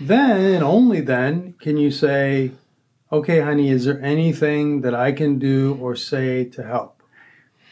then 0.00 0.40
and 0.54 0.64
only 0.64 1.00
then 1.00 1.54
can 1.60 1.76
you 1.76 1.90
say, 1.92 2.50
"Okay, 3.14 3.40
honey, 3.40 3.70
is 3.70 3.84
there 3.84 4.00
anything 4.02 4.80
that 4.82 4.94
I 4.94 5.12
can 5.12 5.38
do 5.38 5.78
or 5.80 5.94
say 5.96 6.44
to 6.56 6.62
help?" 6.62 7.02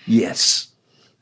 Yes. 0.06 0.68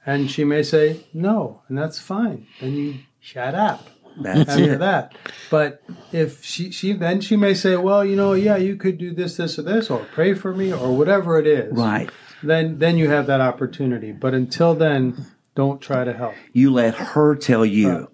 And 0.07 0.31
she 0.31 0.45
may 0.45 0.63
say 0.63 1.07
no, 1.13 1.63
and 1.69 1.77
that's 1.77 1.99
fine. 1.99 2.47
Then 2.61 2.73
you 2.73 2.95
shut 3.21 3.55
up 3.55 3.89
That's 4.21 4.51
after 4.51 4.75
it. 4.75 4.79
that. 4.79 5.15
But 5.51 5.83
if 6.13 6.43
she, 6.43 6.71
she 6.71 6.93
then 6.95 7.21
she 7.21 7.37
may 7.37 7.55
say, 7.55 7.77
well, 7.77 8.05
you 8.05 8.17
know, 8.17 8.33
yeah, 8.33 8.57
you 8.57 8.77
could 8.77 8.97
do 8.99 9.13
this, 9.15 9.37
this, 9.37 9.59
or 9.59 9.63
this, 9.63 9.91
or 9.91 10.07
pray 10.13 10.33
for 10.35 10.55
me, 10.55 10.73
or 10.73 10.97
whatever 10.97 11.39
it 11.39 11.47
is. 11.47 11.73
Right. 11.73 12.11
Then 12.43 12.79
then 12.79 12.97
you 12.97 13.11
have 13.11 13.27
that 13.27 13.41
opportunity. 13.43 14.13
But 14.13 14.33
until 14.35 14.75
then, 14.75 15.27
don't 15.55 15.81
try 15.81 16.05
to 16.05 16.13
help. 16.15 16.35
You 16.53 16.73
let 16.73 16.95
her 16.95 17.35
tell 17.35 17.67
you. 17.67 18.11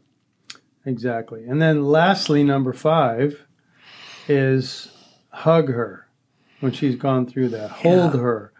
Exactly. 0.84 1.44
And 1.44 1.62
then 1.62 1.84
lastly, 1.84 2.42
number 2.42 2.72
five 2.72 3.46
is 4.28 4.90
hug 5.36 5.68
her 5.68 6.06
when 6.60 6.72
she's 6.72 6.96
gone 6.96 7.26
through 7.26 7.50
that. 7.50 7.70
Hold 7.70 8.14
Yeah. 8.14 8.20
her. 8.20 8.52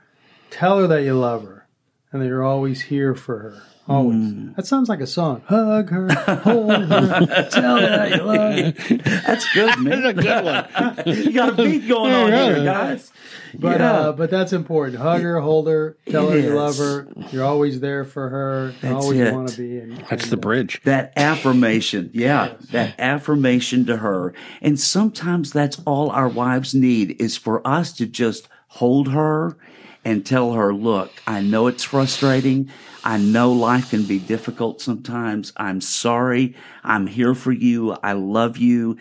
Tell 0.50 0.78
her 0.78 0.87
that 0.87 1.02
you 1.02 1.14
love 1.14 1.45
her 1.45 1.66
and 2.12 2.23
that 2.23 2.26
you're 2.26 2.45
always 2.45 2.83
here 2.83 3.14
for 3.14 3.38
her. 3.38 3.62
Always. 3.88 4.16
Hmm. 4.33 4.52
That 4.56 4.66
sounds 4.66 4.88
like 4.88 5.00
a 5.00 5.06
song. 5.06 5.42
Hug 5.47 5.90
her, 5.90 6.12
hold 6.42 6.73
her, 6.73 7.49
tell 7.52 7.76
her 7.80 7.87
that 7.88 8.11
you 8.16 8.23
love 8.23 8.75
her. 8.75 9.21
That's 9.26 9.52
good, 9.54 9.78
man. 9.78 10.02
That's 10.02 10.18
a 10.18 10.23
good 10.23 10.45
one. 10.45 11.25
you 11.25 11.33
got 11.33 11.49
a 11.50 11.52
beat 11.62 11.87
going 11.88 12.12
on 12.12 12.33
here, 12.33 12.64
guys. 12.64 13.12
But 13.55 13.81
Yeah. 13.81 13.93
uh, 13.93 14.12
but 14.12 14.31
that's 14.31 14.53
important. 14.53 14.99
Hug 14.99 15.23
her, 15.23 15.41
hold 15.41 15.69
her, 15.69 15.97
tell 16.11 16.29
her 16.31 16.38
you 16.38 16.55
love 16.55 16.76
her. 16.79 17.07
You're 17.33 17.45
always 17.45 17.81
there 17.81 18.05
for 18.05 18.29
her. 18.29 18.67
and 18.69 18.76
That's 18.81 19.05
always 19.05 19.21
it. 19.21 19.33
want 19.35 19.49
to 19.49 19.57
be. 19.57 19.79
And, 19.79 19.97
That's 20.09 20.25
and, 20.25 20.33
the 20.33 20.37
uh, 20.37 20.41
bridge. 20.41 20.81
that 20.85 21.12
affirmation, 21.17 22.11
yeah, 22.12 22.55
that 22.73 22.95
affirmation 22.99 23.87
to 23.87 23.99
her. 23.99 24.33
And 24.61 24.79
sometimes 24.79 25.53
that's 25.53 25.81
all 25.87 26.11
our 26.11 26.29
wives 26.29 26.75
need 26.75 27.21
is 27.21 27.37
for 27.37 27.67
us 27.67 27.93
to 27.95 28.07
just 28.07 28.49
hold 28.69 29.09
her 29.12 29.57
and 30.05 30.25
tell 30.25 30.53
her, 30.53 30.73
look, 30.73 31.11
I 31.26 31.41
know 31.41 31.67
it's 31.67 31.83
frustrating. 31.83 32.71
I 33.03 33.19
know 33.19 33.53
life 33.53 33.91
can 33.91 34.05
be 34.05 34.19
difficult 34.19 34.81
sometimes. 34.81 35.53
I'm 35.57 35.81
sorry. 35.81 36.55
I'm 36.85 37.07
here 37.07 37.35
for 37.35 37.53
you. 37.53 37.93
I 38.03 38.12
love 38.12 38.57
you. 38.57 38.99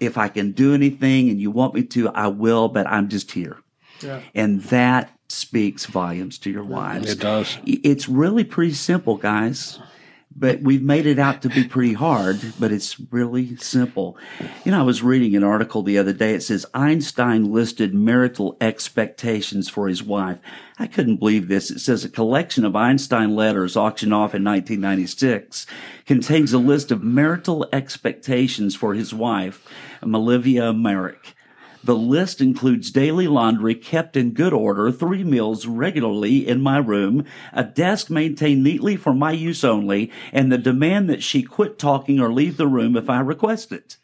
If 0.00 0.16
I 0.16 0.28
can 0.28 0.52
do 0.52 0.74
anything 0.74 1.28
and 1.28 1.40
you 1.40 1.50
want 1.50 1.74
me 1.74 1.82
to, 1.84 2.08
I 2.10 2.28
will, 2.28 2.68
but 2.68 2.86
I'm 2.86 3.08
just 3.08 3.32
here. 3.32 3.58
Yeah. 4.00 4.20
And 4.34 4.62
that 4.64 5.10
speaks 5.28 5.86
volumes 5.86 6.38
to 6.38 6.50
your 6.50 6.64
wives. 6.64 7.10
It 7.12 7.20
does. 7.20 7.58
It's 7.64 8.08
really 8.08 8.44
pretty 8.44 8.72
simple, 8.74 9.16
guys. 9.16 9.78
but 10.34 10.60
we've 10.60 10.82
made 10.82 11.04
it 11.06 11.18
out 11.18 11.42
to 11.42 11.48
be 11.48 11.64
pretty 11.64 11.94
hard, 11.94 12.40
but 12.60 12.70
it's 12.70 13.00
really 13.10 13.56
simple. 13.56 14.16
You 14.64 14.70
know, 14.70 14.78
I 14.80 14.82
was 14.84 15.02
reading 15.02 15.34
an 15.34 15.42
article 15.42 15.82
the 15.82 15.98
other 15.98 16.12
day. 16.12 16.34
It 16.34 16.42
says 16.42 16.64
Einstein 16.74 17.52
listed 17.52 17.92
marital 17.92 18.56
expectations 18.60 19.68
for 19.68 19.88
his 19.88 20.02
wife. 20.02 20.38
I 20.78 20.86
couldn't 20.86 21.16
believe 21.16 21.48
this. 21.48 21.70
It 21.70 21.80
says 21.80 22.04
a 22.04 22.08
collection 22.08 22.64
of 22.64 22.76
Einstein 22.76 23.34
letters 23.34 23.76
auctioned 23.76 24.14
off 24.14 24.34
in 24.34 24.44
1996 24.44 25.66
contains 26.06 26.52
a 26.52 26.58
list 26.58 26.92
of 26.92 27.02
marital 27.02 27.66
expectations 27.72 28.76
for 28.76 28.94
his 28.94 29.12
wife, 29.12 29.66
Mileva 30.02 30.72
Marić. 30.72 31.34
The 31.84 31.96
list 31.96 32.40
includes 32.40 32.90
daily 32.90 33.28
laundry 33.28 33.74
kept 33.74 34.16
in 34.16 34.32
good 34.32 34.52
order, 34.52 34.90
three 34.90 35.24
meals 35.24 35.66
regularly 35.66 36.46
in 36.46 36.60
my 36.60 36.78
room, 36.78 37.24
a 37.52 37.64
desk 37.64 38.10
maintained 38.10 38.64
neatly 38.64 38.96
for 38.96 39.14
my 39.14 39.32
use 39.32 39.64
only, 39.64 40.10
and 40.32 40.50
the 40.50 40.58
demand 40.58 41.08
that 41.10 41.22
she 41.22 41.42
quit 41.42 41.78
talking 41.78 42.20
or 42.20 42.32
leave 42.32 42.56
the 42.56 42.66
room 42.66 42.96
if 42.96 43.08
I 43.08 43.20
request 43.20 43.72
it. 43.72 43.96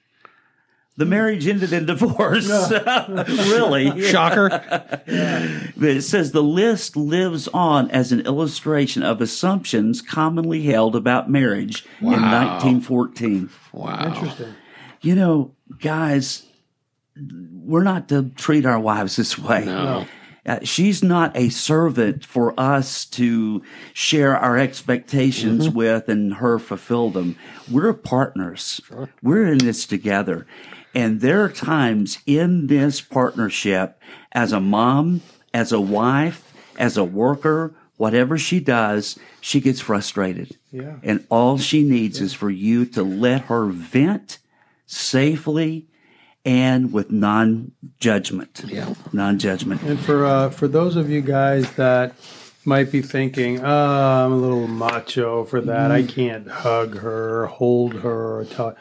The 0.97 1.05
marriage 1.05 1.49
ended 1.49 1.73
in 1.73 1.87
divorce. 1.87 2.49
really? 2.71 4.01
Shocker. 4.03 4.63
It 5.07 6.03
says 6.03 6.31
the 6.31 6.43
list 6.43 6.97
lives 6.97 7.49
on 7.49 7.91
as 7.91 8.13
an 8.13 8.21
illustration 8.21 9.03
of 9.03 9.21
assumptions 9.21 10.01
commonly 10.01 10.63
held 10.63 10.95
about 10.95 11.29
marriage 11.29 11.85
in 12.01 12.07
1914. 12.07 13.51
Wow. 13.73 14.07
Interesting. 14.07 14.55
You 15.01 15.17
know, 15.17 15.55
guys, 15.81 16.47
we're 17.65 17.83
not 17.83 18.09
to 18.11 18.31
treat 18.31 18.67
our 18.67 18.79
wives 18.79 19.17
this 19.17 19.39
way. 19.39 19.65
No. 19.65 20.07
Uh, 20.47 20.59
she's 20.63 21.03
not 21.03 21.35
a 21.35 21.49
servant 21.49 22.25
for 22.25 22.59
us 22.61 23.07
to 23.07 23.63
share 23.95 24.37
our 24.37 24.59
expectations 24.59 25.71
with 25.71 26.09
and 26.09 26.35
her 26.35 26.59
fulfill 26.59 27.09
them. 27.09 27.37
We're 27.71 27.95
partners. 27.95 28.81
We're 29.23 29.47
in 29.47 29.59
this 29.59 29.87
together. 29.87 30.47
And 30.95 31.23
there 31.23 31.43
are 31.43 31.49
times 31.49 32.19
in 32.27 32.67
this 32.67 33.01
partnership 33.01 33.99
as 34.33 34.53
a 34.53 34.61
mom, 34.61 35.23
as 35.55 35.73
a 35.73 35.81
wife, 35.81 36.53
as 36.79 36.99
a 36.99 37.05
worker, 37.05 37.75
whatever 37.97 38.37
she 38.37 38.61
does, 38.61 39.19
she 39.41 39.61
gets 39.61 39.81
frustrated. 39.81 40.59
Yeah. 40.71 40.97
And 41.03 41.27
all 41.31 41.57
she 41.57 41.83
needs 41.83 42.21
is 42.21 42.35
for 42.35 42.51
you 42.51 42.85
to 42.87 43.03
let 43.03 43.43
her 43.43 43.67
vent 43.67 44.39
safely 44.87 45.89
and 46.45 46.93
with 46.93 47.11
non-judgment. 47.11 48.65
Yeah. 48.67 48.95
Non-judgment. 49.13 49.83
And 49.83 49.99
for 49.99 50.27
uh, 50.27 50.51
for 50.51 50.69
those 50.69 50.97
of 50.97 51.11
you 51.11 51.21
guys 51.21 51.71
that 51.73 52.15
might 52.65 52.91
be 52.91 53.03
thinking, 53.03 53.61
oh, 53.63 54.25
I'm 54.25 54.33
a 54.33 54.37
little 54.37 54.67
macho 54.67 55.45
for 55.45 55.61
that. 55.63 55.91
I 55.91 56.03
can't 56.03 56.49
hug 56.49 56.99
her, 56.99 57.47
hold 57.47 57.95
her, 57.95 58.39
or 58.41 58.45
tell. 58.45 58.77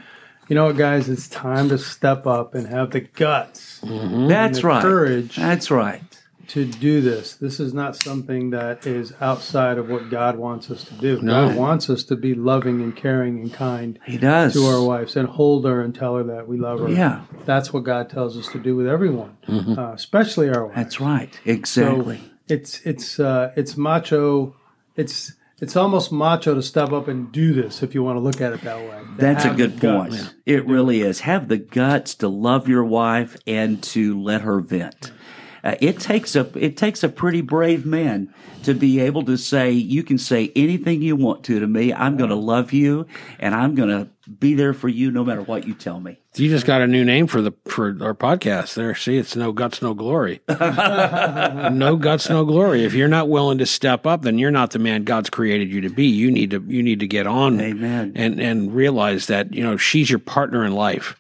You 0.49 0.55
know 0.55 0.65
what, 0.65 0.77
guys? 0.77 1.09
It's 1.09 1.27
time 1.29 1.69
to 1.69 1.77
step 1.77 2.27
up 2.27 2.53
and 2.53 2.67
have 2.67 2.91
the 2.91 2.99
guts 3.01 3.79
That's 3.81 4.59
the 4.59 4.67
right. 4.67 4.81
courage. 4.81 5.37
That's 5.37 5.71
right. 5.71 6.03
To 6.47 6.65
do 6.65 7.01
this. 7.01 7.35
This 7.35 7.59
is 7.59 7.73
not 7.73 7.95
something 7.95 8.49
that 8.49 8.85
is 8.85 9.13
outside 9.21 9.77
of 9.77 9.89
what 9.89 10.09
God 10.09 10.37
wants 10.37 10.69
us 10.69 10.83
to 10.85 10.93
do. 10.95 11.21
No. 11.21 11.47
God 11.47 11.57
wants 11.57 11.89
us 11.89 12.03
to 12.05 12.15
be 12.15 12.33
loving 12.35 12.81
and 12.81 12.95
caring 12.95 13.39
and 13.39 13.53
kind 13.53 13.97
He 14.05 14.17
does. 14.17 14.53
to 14.53 14.63
our 14.65 14.81
wives 14.83 15.15
and 15.15 15.27
hold 15.27 15.65
her 15.65 15.81
and 15.81 15.95
tell 15.95 16.15
her 16.17 16.23
that 16.23 16.47
we 16.47 16.57
love 16.57 16.79
her. 16.81 16.89
Yeah. 16.89 17.21
That's 17.45 17.71
what 17.71 17.83
God 17.83 18.09
tells 18.09 18.37
us 18.37 18.47
to 18.49 18.59
do 18.59 18.75
with 18.75 18.87
everyone, 18.87 19.37
uh, 19.47 19.91
especially 19.93 20.49
our 20.49 20.65
wives. 20.65 20.75
That's 20.75 20.99
right. 20.99 21.33
So 21.33 21.51
Exactly. 21.51 22.19
it's 22.49 22.81
it's 22.85 23.19
uh, 23.19 23.51
it's 23.55 23.77
macho. 23.77 24.55
It's 24.95 25.33
it's 25.59 25.77
almost 25.77 26.11
macho 26.11 26.55
to 26.55 26.61
step 26.61 26.91
up 26.91 27.07
and 27.07 27.31
do 27.31 27.53
this 27.53 27.81
if 27.83 27.95
you 27.95 28.03
want 28.03 28.17
to 28.17 28.19
look 28.19 28.41
at 28.41 28.51
it 28.51 28.61
that 28.63 28.79
way. 28.79 28.99
That's 29.17 29.45
a 29.45 29.51
good 29.51 29.79
point. 29.79 30.11
guts. 30.11 30.33
It 30.45 30.65
really 30.67 31.01
is. 31.01 31.21
Have 31.21 31.47
the 31.47 31.57
guts 31.57 32.15
to 32.15 32.27
love 32.27 32.67
your 32.67 32.83
wife 32.83 33.37
and 33.47 33.81
to 33.83 34.21
let 34.21 34.41
her 34.41 34.59
vent. 34.59 35.13
Uh, 35.63 35.75
it 35.79 35.99
takes 35.99 36.35
a 36.35 36.49
it 36.55 36.75
takes 36.75 37.03
a 37.03 37.09
pretty 37.09 37.41
brave 37.41 37.85
man 37.85 38.33
to 38.63 38.73
be 38.73 38.99
able 38.99 39.23
to 39.23 39.37
say 39.37 39.71
you 39.71 40.03
can 40.03 40.17
say 40.17 40.51
anything 40.55 41.01
you 41.01 41.15
want 41.15 41.43
to 41.45 41.59
to 41.59 41.67
me. 41.67 41.93
I'm 41.93 42.17
going 42.17 42.29
to 42.29 42.35
love 42.35 42.73
you 42.73 43.07
and 43.39 43.55
I'm 43.55 43.75
going 43.75 43.89
to 43.89 44.09
be 44.39 44.53
there 44.53 44.73
for 44.73 44.87
you 44.87 45.11
no 45.11 45.23
matter 45.23 45.41
what 45.41 45.67
you 45.67 45.73
tell 45.73 45.99
me. 45.99 46.17
You 46.35 46.49
just 46.49 46.65
got 46.65 46.81
a 46.81 46.87
new 46.87 47.05
name 47.05 47.27
for 47.27 47.41
the 47.41 47.51
for 47.65 47.87
our 48.01 48.15
podcast. 48.15 48.73
There, 48.73 48.95
see, 48.95 49.17
it's 49.17 49.35
no 49.35 49.51
guts, 49.51 49.81
no 49.81 49.93
glory. 49.93 50.41
no 50.49 51.97
guts, 51.99 52.29
no 52.29 52.43
glory. 52.43 52.83
If 52.85 52.93
you're 52.93 53.07
not 53.07 53.29
willing 53.29 53.59
to 53.59 53.65
step 53.65 54.07
up, 54.07 54.23
then 54.23 54.39
you're 54.39 54.51
not 54.51 54.71
the 54.71 54.79
man 54.79 55.03
God's 55.03 55.29
created 55.29 55.69
you 55.69 55.81
to 55.81 55.89
be. 55.89 56.07
You 56.07 56.31
need 56.31 56.51
to 56.51 56.63
you 56.67 56.81
need 56.81 57.01
to 57.01 57.07
get 57.07 57.27
on, 57.27 57.61
Amen. 57.61 58.13
and 58.15 58.39
and 58.39 58.73
realize 58.73 59.27
that 59.27 59.53
you 59.53 59.63
know 59.63 59.77
she's 59.77 60.09
your 60.09 60.19
partner 60.19 60.65
in 60.65 60.73
life, 60.73 61.15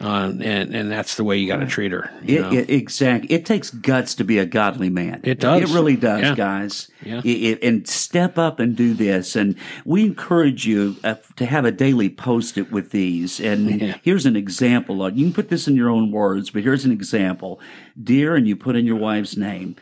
uh, 0.00 0.32
and 0.40 0.74
and 0.74 0.90
that's 0.90 1.16
the 1.16 1.24
way 1.24 1.36
you 1.38 1.48
got 1.48 1.56
to 1.58 1.66
treat 1.66 1.90
her. 1.92 2.10
It, 2.24 2.40
it, 2.52 2.70
exactly. 2.70 3.32
It 3.34 3.44
takes 3.44 3.70
guts 3.70 4.14
to 4.16 4.24
be 4.24 4.38
a 4.38 4.46
godly 4.46 4.90
man. 4.90 5.20
It 5.24 5.40
does. 5.40 5.62
It 5.62 5.74
really 5.74 5.96
does, 5.96 6.22
Yeah. 6.22 6.34
guys. 6.36 6.88
Yeah. 7.04 7.20
It- 7.24 7.28
it- 7.28 7.62
and 7.64 7.86
step 7.88 8.38
up 8.38 8.60
and 8.60 8.76
do 8.76 8.94
this. 8.94 9.34
And 9.34 9.56
we 9.84 10.04
encourage 10.04 10.66
you 10.66 10.96
uh, 11.02 11.16
to 11.36 11.46
have 11.46 11.64
a 11.64 11.72
daily 11.72 12.08
post-it 12.10 12.70
with 12.70 12.90
these. 12.92 13.40
And 13.40 13.68
Yeah. 13.80 13.96
here's 14.02 14.24
an 14.26 14.36
example. 14.36 15.04
Of, 15.04 15.16
you 15.16 15.24
can 15.26 15.32
put 15.34 15.48
this 15.48 15.66
in 15.66 15.74
your 15.74 15.88
own 15.90 16.12
words, 16.12 16.50
but 16.50 16.62
here's 16.62 16.84
an 16.84 16.92
example. 16.92 17.60
Dear, 18.00 18.36
and 18.36 18.46
you 18.46 18.54
put 18.56 18.76
in 18.76 18.86
your 18.86 18.96
wife's 18.96 19.36
name. 19.36 19.74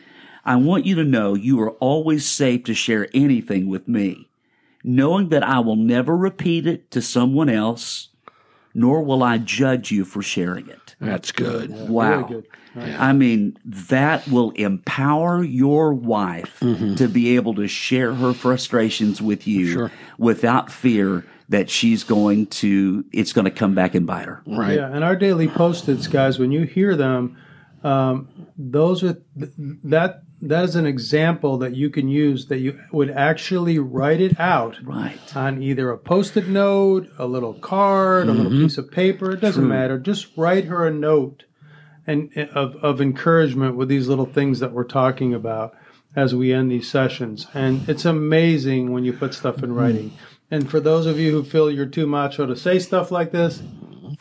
I 0.44 0.56
want 0.56 0.86
you 0.86 0.94
to 0.94 1.04
know 1.04 1.34
you 1.34 1.60
are 1.60 1.72
always 1.72 2.24
safe 2.26 2.64
to 2.64 2.74
share 2.74 3.08
anything 3.12 3.68
with 3.68 3.88
me, 3.88 4.28
knowing 4.84 5.28
that 5.30 5.42
I 5.42 5.58
will 5.58 5.76
never 5.76 6.16
repeat 6.16 6.66
it 6.66 6.90
to 6.92 7.02
someone 7.02 7.48
else, 7.50 8.08
nor 8.76 9.02
will 9.02 9.22
I 9.22 9.38
judge 9.38 9.90
you 9.90 10.04
for 10.04 10.22
sharing 10.22 10.68
it. 10.68 10.94
that's 11.00 11.32
good. 11.32 11.70
Wow. 11.88 12.18
Really 12.28 12.28
good. 12.34 12.46
I 12.98 13.14
mean, 13.14 13.56
that 13.64 14.28
will 14.28 14.50
empower 14.50 15.42
your 15.42 15.94
wife 15.94 16.58
to 16.60 17.08
be 17.08 17.34
able 17.36 17.54
to 17.54 17.66
share 17.66 18.12
her 18.14 18.34
frustrations 18.34 19.22
with 19.22 19.46
you 19.46 19.72
Sure. 19.72 19.90
without 20.18 20.70
fear 20.70 21.24
that 21.48 21.70
she's 21.70 22.04
going 22.04 22.46
to, 22.48 23.04
it's 23.12 23.32
going 23.32 23.46
to 23.46 23.50
come 23.50 23.74
back 23.74 23.94
and 23.94 24.06
bite 24.06 24.26
her. 24.26 24.42
Right. 24.46 24.76
Yeah, 24.76 24.92
and 24.94 25.02
our 25.04 25.16
daily 25.16 25.48
post-its, 25.48 26.06
guys, 26.06 26.38
when 26.38 26.52
you 26.52 26.64
hear 26.64 26.96
them, 26.96 27.38
um, 27.82 28.28
those 28.58 29.02
are 29.02 29.14
th- 29.38 29.52
that 29.84 30.22
that 30.42 30.64
is 30.64 30.76
an 30.76 30.86
example 30.86 31.58
that 31.58 31.74
you 31.74 31.88
can 31.88 32.08
use 32.08 32.46
that 32.46 32.58
you 32.58 32.78
would 32.92 33.10
actually 33.10 33.78
write 33.78 34.20
it 34.20 34.38
out 34.38 34.76
Right. 34.82 35.18
on 35.36 35.62
either 35.62 35.90
a 35.90 35.98
post-it 35.98 36.48
note, 36.48 37.08
a 37.18 37.26
little 37.26 37.54
card, 37.54 38.28
a 38.28 38.32
little 38.32 38.52
mm-hmm. 38.52 38.64
piece 38.64 38.78
of 38.78 38.90
paper. 38.90 39.32
It 39.32 39.40
doesn't 39.40 39.66
matter. 39.66 39.98
Just 39.98 40.36
write 40.36 40.66
her 40.66 40.86
a 40.86 40.90
note 40.90 41.44
and 42.06 42.30
of 42.54 42.76
of 42.76 43.00
encouragement 43.00 43.76
with 43.76 43.88
these 43.88 44.08
little 44.08 44.26
things 44.26 44.60
that 44.60 44.72
we're 44.72 44.84
talking 44.84 45.34
about 45.34 45.74
as 46.14 46.34
we 46.34 46.52
end 46.52 46.70
these 46.70 46.88
sessions. 46.88 47.46
And 47.52 47.88
it's 47.88 48.04
amazing 48.04 48.92
when 48.92 49.04
you 49.04 49.12
put 49.12 49.34
stuff 49.34 49.62
in 49.62 49.70
mm-hmm. 49.70 49.78
writing. 49.78 50.12
And 50.50 50.70
for 50.70 50.80
those 50.80 51.06
of 51.06 51.18
you 51.18 51.32
who 51.32 51.42
feel 51.42 51.70
you're 51.70 51.86
too 51.86 52.06
macho 52.06 52.46
to 52.46 52.54
say 52.56 52.78
stuff 52.78 53.10
like 53.10 53.32
this, 53.32 53.62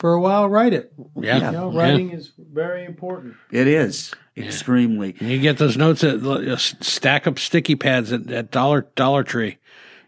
for 0.06 0.14
a 0.14 0.20
while, 0.20 0.48
write 0.48 0.72
it. 0.72 0.92
Yeah. 1.16 1.46
You 1.46 1.50
know, 1.50 1.72
writing 1.72 2.12
is 2.12 2.30
very 2.38 2.84
important. 2.84 3.34
It 3.50 3.66
is 3.66 4.12
extremely. 4.36 5.16
You 5.18 5.40
get 5.40 5.58
those 5.58 5.76
notes 5.76 6.04
at 6.04 6.22
uh, 6.24 6.56
stack 6.56 7.26
up 7.26 7.40
sticky 7.40 7.74
pads 7.74 8.12
at, 8.12 8.30
at 8.30 8.52
Dollar 8.52 8.86
Dollar 8.94 9.24
Tree. 9.24 9.58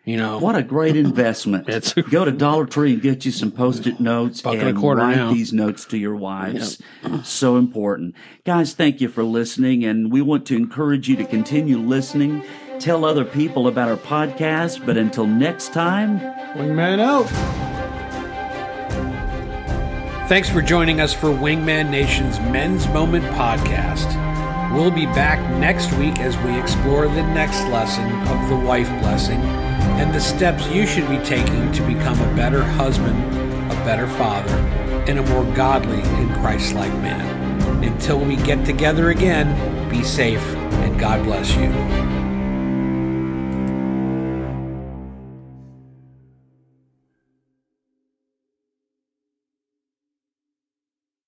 You 0.04 0.16
know, 0.16 0.38
What 0.38 0.54
a 0.54 0.62
great 0.62 0.94
investment. 0.94 1.68
It's- 1.68 1.94
Go 1.94 2.24
to 2.24 2.30
Dollar 2.30 2.64
Tree 2.64 2.92
and 2.92 3.02
get 3.02 3.24
you 3.24 3.32
some 3.32 3.50
post-it 3.50 3.98
notes 3.98 4.40
Buck 4.40 4.54
and 4.54 4.68
a 4.68 4.72
quarter 4.80 5.00
write 5.02 5.16
now. 5.16 5.32
these 5.32 5.52
notes 5.52 5.84
to 5.86 5.98
your 5.98 6.14
wives. 6.14 6.80
So 7.24 7.56
important. 7.56 8.14
Guys, 8.44 8.72
thank 8.74 9.00
you 9.00 9.08
for 9.08 9.24
listening 9.24 9.84
and 9.84 10.12
we 10.12 10.22
want 10.22 10.46
to 10.46 10.54
encourage 10.56 11.08
you 11.08 11.16
to 11.16 11.24
continue 11.24 11.76
listening. 11.78 12.44
Tell 12.78 13.04
other 13.04 13.24
people 13.24 13.66
about 13.66 13.88
our 13.88 13.96
podcast, 13.96 14.86
but 14.86 14.96
until 14.96 15.26
next 15.26 15.72
time, 15.72 16.20
Wingman 16.56 17.00
out. 17.00 17.67
Thanks 20.28 20.50
for 20.50 20.60
joining 20.60 21.00
us 21.00 21.14
for 21.14 21.28
Wingman 21.28 21.88
Nation's 21.88 22.38
Men's 22.38 22.86
Moment 22.88 23.24
podcast. 23.34 24.12
We'll 24.74 24.90
be 24.90 25.06
back 25.06 25.40
next 25.58 25.90
week 25.94 26.18
as 26.18 26.36
we 26.44 26.60
explore 26.60 27.08
the 27.08 27.22
next 27.22 27.64
lesson 27.68 28.04
of 28.28 28.48
the 28.50 28.56
wife 28.56 28.90
blessing 29.00 29.40
and 29.40 30.14
the 30.14 30.20
steps 30.20 30.68
you 30.68 30.86
should 30.86 31.08
be 31.08 31.16
taking 31.24 31.72
to 31.72 31.86
become 31.86 32.20
a 32.20 32.36
better 32.36 32.62
husband, 32.62 33.18
a 33.72 33.74
better 33.86 34.06
father, 34.06 34.52
and 35.08 35.18
a 35.18 35.22
more 35.22 35.50
godly 35.54 36.02
and 36.02 36.30
Christ 36.42 36.74
like 36.74 36.92
man. 36.96 37.82
Until 37.82 38.20
we 38.20 38.36
get 38.36 38.66
together 38.66 39.08
again, 39.08 39.88
be 39.88 40.02
safe 40.02 40.44
and 40.44 41.00
God 41.00 41.24
bless 41.24 41.56
you. 41.56 42.07